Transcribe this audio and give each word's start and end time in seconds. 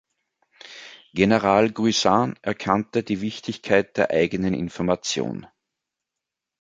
General 1.13 1.69
Guisan 1.71 2.33
erkannte 2.41 3.03
die 3.03 3.21
Wichtigkeit 3.21 3.97
der 3.97 4.09
eigenen 4.09 4.55
Information. 4.55 5.45